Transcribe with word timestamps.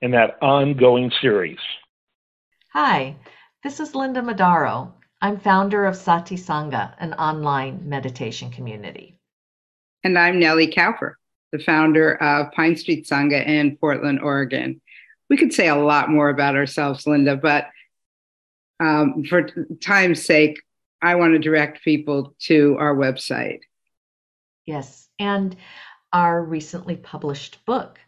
in 0.00 0.12
that 0.12 0.38
ongoing 0.40 1.10
series. 1.20 1.58
Hi, 2.72 3.16
this 3.62 3.80
is 3.80 3.94
Linda 3.94 4.20
Modaro. 4.20 4.92
I'm 5.20 5.38
founder 5.40 5.84
of 5.84 5.96
Sati 5.96 6.36
Sangha, 6.36 6.94
an 6.98 7.14
online 7.14 7.88
meditation 7.88 8.50
community. 8.50 9.18
And 10.04 10.16
I'm 10.16 10.38
Nelly 10.38 10.68
Kaufer, 10.68 11.14
the 11.50 11.58
founder 11.58 12.14
of 12.22 12.52
Pine 12.52 12.76
Street 12.76 13.06
Sangha 13.06 13.44
in 13.44 13.76
Portland, 13.76 14.20
Oregon. 14.20 14.80
We 15.28 15.36
could 15.36 15.52
say 15.52 15.68
a 15.68 15.74
lot 15.74 16.08
more 16.08 16.28
about 16.28 16.54
ourselves, 16.54 17.06
Linda, 17.06 17.36
but 17.36 17.68
um, 18.80 19.24
for 19.24 19.48
time's 19.82 20.24
sake, 20.24 20.62
I 21.02 21.16
want 21.16 21.32
to 21.32 21.38
direct 21.40 21.82
people 21.82 22.34
to 22.42 22.76
our 22.78 22.94
website. 22.94 23.60
Yes, 24.66 25.08
and 25.18 25.56
our 26.12 26.42
recently 26.42 26.96
published 26.96 27.64
book, 27.66 27.98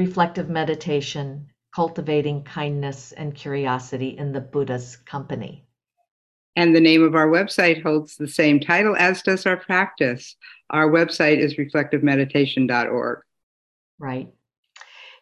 reflective 0.00 0.48
meditation, 0.48 1.46
cultivating 1.74 2.42
kindness 2.42 3.12
and 3.12 3.34
curiosity 3.34 4.16
in 4.16 4.32
the 4.32 4.40
Buddha's 4.40 4.96
company. 4.96 5.66
And 6.56 6.74
the 6.74 6.80
name 6.80 7.02
of 7.02 7.14
our 7.14 7.28
website 7.28 7.82
holds 7.82 8.16
the 8.16 8.26
same 8.26 8.60
title, 8.60 8.96
as 8.98 9.20
does 9.20 9.44
our 9.44 9.58
practice. 9.58 10.36
Our 10.70 10.88
website 10.90 11.38
is 11.38 11.56
reflectivemeditation.org. 11.56 13.18
Right. 13.98 14.32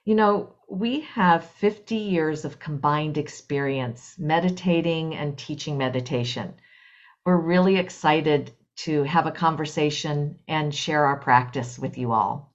You 0.05 0.15
know, 0.15 0.55
we 0.71 1.01
have 1.01 1.45
50 1.45 1.97
years 1.97 2.45
of 2.45 2.61
combined 2.61 3.19
experience 3.19 4.15
meditating 4.17 5.17
and 5.17 5.37
teaching 5.37 5.77
meditation. 5.77 6.55
We're 7.27 7.37
really 7.37 7.79
excited 7.79 8.53
to 8.87 9.03
have 9.03 9.27
a 9.27 9.33
conversation 9.33 10.39
and 10.47 10.73
share 10.73 11.05
our 11.05 11.19
practice 11.19 11.81
with 11.81 11.99
you 11.99 12.13
all. 12.13 12.55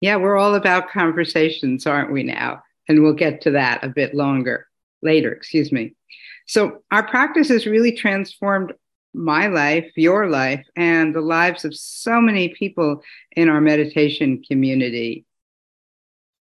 Yeah, 0.00 0.16
we're 0.16 0.38
all 0.38 0.54
about 0.54 0.90
conversations, 0.90 1.86
aren't 1.86 2.12
we 2.12 2.22
now? 2.22 2.62
And 2.88 3.02
we'll 3.02 3.12
get 3.14 3.42
to 3.42 3.52
that 3.52 3.84
a 3.84 3.88
bit 3.88 4.14
longer 4.14 4.66
later, 5.02 5.32
excuse 5.32 5.70
me. 5.70 5.94
So, 6.46 6.82
our 6.90 7.06
practice 7.06 7.48
has 7.48 7.66
really 7.66 7.92
transformed 7.92 8.72
my 9.14 9.46
life, 9.46 9.90
your 9.96 10.28
life, 10.28 10.66
and 10.76 11.14
the 11.14 11.20
lives 11.20 11.64
of 11.64 11.76
so 11.76 12.20
many 12.20 12.48
people 12.50 13.02
in 13.32 13.48
our 13.48 13.60
meditation 13.60 14.42
community. 14.48 15.26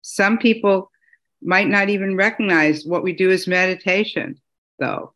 Some 0.02 0.38
people 0.38 0.92
might 1.42 1.68
not 1.68 1.90
even 1.90 2.16
recognize 2.16 2.86
what 2.86 3.04
we 3.04 3.14
do 3.14 3.32
as 3.32 3.48
meditation, 3.48 4.40
though. 4.80 5.14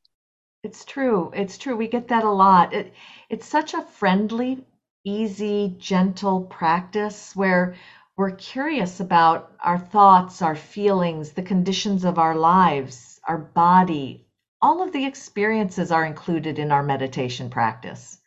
It's 0.64 0.86
true. 0.86 1.32
It's 1.34 1.58
true. 1.58 1.76
We 1.76 1.88
get 1.88 2.08
that 2.10 2.24
a 2.24 2.30
lot. 2.30 2.74
It, 2.74 2.94
it's 3.30 3.48
such 3.48 3.74
a 3.74 3.82
friendly, 3.82 4.64
easy, 5.04 5.76
gentle 5.78 6.42
practice 6.42 7.36
where 7.36 7.76
we're 8.20 8.32
curious 8.32 9.00
about 9.00 9.54
our 9.64 9.80
thoughts, 9.80 10.42
our 10.42 10.54
feelings, 10.54 11.32
the 11.32 11.42
conditions 11.42 12.04
of 12.04 12.20
our 12.20 12.36
lives, 12.36 13.18
our 13.30 13.38
body. 13.38 14.28
All 14.62 14.84
of 14.84 14.92
the 14.92 15.06
experiences 15.06 15.90
are 15.90 16.04
included 16.04 16.60
in 16.60 16.70
our 16.70 16.84
meditation 16.84 17.50
practice. 17.50 18.18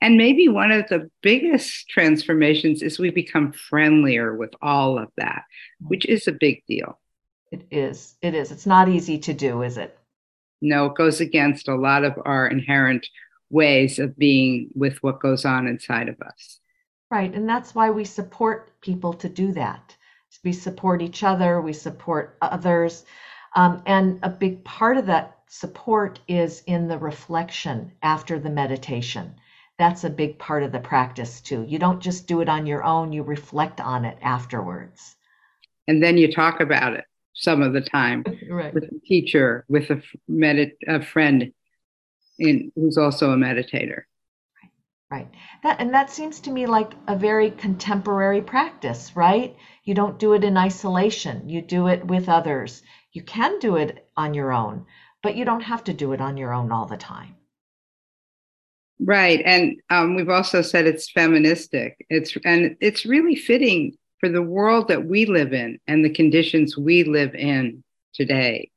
And 0.00 0.16
maybe 0.16 0.48
one 0.48 0.72
of 0.72 0.88
the 0.88 1.10
biggest 1.20 1.86
transformations 1.90 2.80
is 2.80 2.98
we 2.98 3.10
become 3.10 3.52
friendlier 3.52 4.34
with 4.34 4.54
all 4.62 4.98
of 4.98 5.08
that, 5.18 5.42
mm-hmm. 5.82 5.88
which 5.88 6.06
is 6.06 6.26
a 6.26 6.32
big 6.32 6.62
deal. 6.66 6.98
It 7.52 7.66
is. 7.70 8.16
It 8.22 8.34
is. 8.34 8.50
It's 8.50 8.64
not 8.64 8.88
easy 8.88 9.18
to 9.18 9.34
do, 9.34 9.60
is 9.60 9.76
it? 9.76 9.98
No, 10.62 10.86
it 10.86 10.94
goes 10.94 11.20
against 11.20 11.68
a 11.68 11.76
lot 11.76 12.04
of 12.04 12.14
our 12.24 12.46
inherent 12.46 13.06
ways 13.50 13.98
of 13.98 14.16
being 14.16 14.70
with 14.74 14.96
what 15.02 15.20
goes 15.20 15.44
on 15.44 15.66
inside 15.66 16.08
of 16.08 16.18
us. 16.22 16.58
Right. 17.10 17.32
And 17.32 17.48
that's 17.48 17.74
why 17.74 17.90
we 17.90 18.04
support 18.04 18.80
people 18.80 19.12
to 19.14 19.28
do 19.28 19.52
that. 19.52 19.96
We 20.44 20.52
support 20.52 21.02
each 21.02 21.22
other, 21.22 21.60
we 21.60 21.72
support 21.72 22.36
others. 22.42 23.04
Um, 23.54 23.82
and 23.86 24.18
a 24.22 24.28
big 24.28 24.64
part 24.64 24.96
of 24.96 25.06
that 25.06 25.38
support 25.48 26.18
is 26.28 26.62
in 26.66 26.88
the 26.88 26.98
reflection 26.98 27.92
after 28.02 28.38
the 28.38 28.50
meditation. 28.50 29.34
That's 29.78 30.04
a 30.04 30.10
big 30.10 30.38
part 30.38 30.62
of 30.62 30.72
the 30.72 30.80
practice 30.80 31.40
too. 31.40 31.64
You 31.68 31.78
don't 31.78 32.02
just 32.02 32.26
do 32.26 32.40
it 32.40 32.48
on 32.48 32.66
your 32.66 32.82
own, 32.82 33.12
you 33.12 33.22
reflect 33.22 33.80
on 33.80 34.04
it 34.04 34.18
afterwards. 34.20 35.16
And 35.88 36.02
then 36.02 36.16
you 36.18 36.32
talk 36.32 36.60
about 36.60 36.94
it 36.94 37.04
some 37.34 37.62
of 37.62 37.72
the 37.72 37.82
time 37.82 38.24
right. 38.50 38.74
with 38.74 38.84
a 38.84 39.00
teacher, 39.06 39.64
with 39.68 39.90
a, 39.90 40.02
medit- 40.30 40.72
a 40.88 41.04
friend 41.04 41.52
in, 42.38 42.72
who's 42.74 42.98
also 42.98 43.30
a 43.30 43.36
meditator. 43.36 44.02
Right. 45.08 45.28
That 45.62 45.80
and 45.80 45.94
that 45.94 46.10
seems 46.10 46.40
to 46.40 46.50
me 46.50 46.66
like 46.66 46.92
a 47.06 47.16
very 47.16 47.52
contemporary 47.52 48.42
practice, 48.42 49.12
right? 49.14 49.56
You 49.84 49.94
don't 49.94 50.18
do 50.18 50.32
it 50.32 50.42
in 50.42 50.56
isolation. 50.56 51.48
You 51.48 51.62
do 51.62 51.86
it 51.86 52.04
with 52.04 52.28
others. 52.28 52.82
You 53.12 53.22
can 53.22 53.60
do 53.60 53.76
it 53.76 54.08
on 54.16 54.34
your 54.34 54.52
own, 54.52 54.86
but 55.22 55.36
you 55.36 55.44
don't 55.44 55.62
have 55.62 55.84
to 55.84 55.92
do 55.92 56.12
it 56.12 56.20
on 56.20 56.36
your 56.36 56.52
own 56.52 56.72
all 56.72 56.86
the 56.86 56.96
time. 56.96 57.36
Right. 58.98 59.42
And 59.44 59.80
um, 59.90 60.16
we've 60.16 60.28
also 60.28 60.60
said 60.60 60.86
it's 60.86 61.10
feministic. 61.10 62.04
It's 62.10 62.36
and 62.44 62.76
it's 62.80 63.06
really 63.06 63.36
fitting 63.36 63.96
for 64.18 64.28
the 64.28 64.42
world 64.42 64.88
that 64.88 65.06
we 65.06 65.26
live 65.26 65.52
in 65.52 65.78
and 65.86 66.04
the 66.04 66.10
conditions 66.12 66.76
we 66.76 67.04
live 67.04 67.34
in 67.34 67.84
today. 68.12 68.70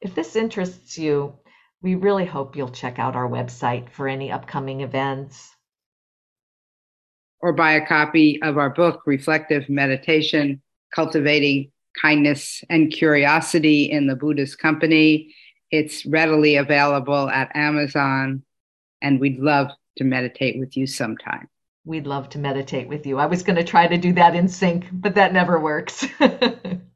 If 0.00 0.14
this 0.14 0.36
interests 0.36 0.98
you, 0.98 1.34
we 1.82 1.96
really 1.96 2.24
hope 2.24 2.56
you'll 2.56 2.68
check 2.68 2.98
out 2.98 3.16
our 3.16 3.28
website 3.28 3.90
for 3.90 4.08
any 4.08 4.30
upcoming 4.30 4.80
events. 4.80 5.50
Or 7.40 7.52
buy 7.52 7.72
a 7.72 7.86
copy 7.86 8.40
of 8.42 8.56
our 8.56 8.70
book, 8.70 9.02
Reflective 9.04 9.68
Meditation 9.68 10.62
Cultivating 10.94 11.72
Kindness 12.00 12.62
and 12.70 12.92
Curiosity 12.92 13.90
in 13.90 14.06
the 14.06 14.14
Buddha's 14.14 14.54
Company. 14.54 15.34
It's 15.72 16.06
readily 16.06 16.56
available 16.56 17.28
at 17.28 17.54
Amazon, 17.56 18.44
and 19.00 19.18
we'd 19.18 19.40
love 19.40 19.70
to 19.96 20.04
meditate 20.04 20.60
with 20.60 20.76
you 20.76 20.86
sometime. 20.86 21.48
We'd 21.84 22.06
love 22.06 22.28
to 22.30 22.38
meditate 22.38 22.86
with 22.86 23.06
you. 23.06 23.18
I 23.18 23.26
was 23.26 23.42
going 23.42 23.56
to 23.56 23.64
try 23.64 23.88
to 23.88 23.98
do 23.98 24.12
that 24.12 24.36
in 24.36 24.46
sync, 24.46 24.86
but 24.92 25.16
that 25.16 25.32
never 25.32 25.58
works. 25.58 26.06